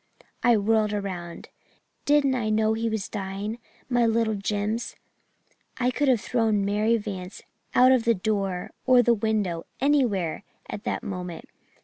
[0.41, 1.49] "I whirled around.
[2.05, 4.95] Didn't I know he was dying my little Jims!
[5.77, 7.43] I could have thrown Mary Vance
[7.75, 11.45] out of the door or the window anywhere at that moment.